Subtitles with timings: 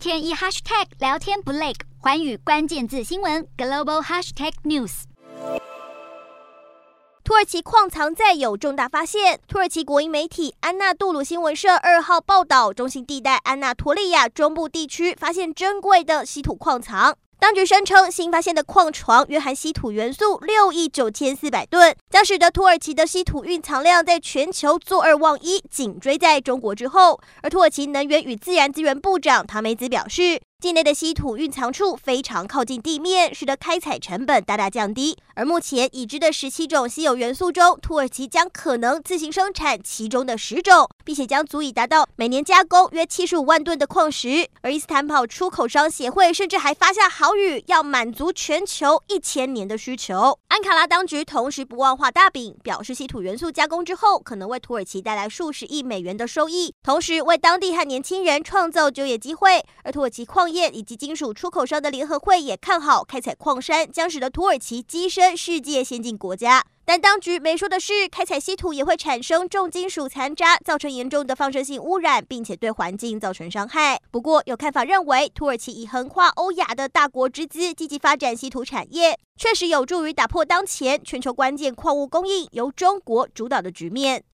[0.00, 5.02] 天一 hashtag 聊天不累，寰宇关键字新闻 global hashtag news。
[7.22, 9.38] 土耳其矿藏再有重大发现。
[9.46, 17.14] 土耳其国营媒体安纳杜鲁新闻社二号报道，中心地带安纳托利亚中部地区发现珍贵的稀土矿藏。
[17.38, 27.20] 当局声称，新发现的矿床约含稀土元素六亿九千四百吨，将使得土耳其的稀土蕴藏量在全球坐二望一，紧追在中国之后。
[27.40, 35.16] 而土耳其能源与自然资源部长唐梅兹表示，境内的稀土蕴藏处非常靠近地面，使得开采成本大大降低。
[35.36, 44.48] 而目前已知的十七种稀有元素中，土耳其将可能自行生产其中的十种，并且将足以达到每年加工约七十五万吨的矿石。
[44.62, 50.36] 而伊斯坦堡出口商协会甚至还发下豪语，要满足全球一千年的需求。
[50.62, 59.64] 卡拉当局同时不忘画大饼，表示稀土元素加工之后，可能为土耳其带来数十亿美元的收益，同时为当地和年轻人创造就业机会。
[59.82, 66.64] 而土耳其矿业以及金属出口商的联合会也看好开采矿山将使得土耳其跻身世界先进国家。
[66.90, 74.00] 但当局没说的是，开采稀土也会产生重金属残渣，造成严重的放射性污染，并且对环境造成伤害。
[74.10, 84.24] 不过，有看法认为，土耳其以横跨欧亚的大国之姿，积极发展稀土产业，确实有助于打破当前全球关键矿物供应由中国主导的局面。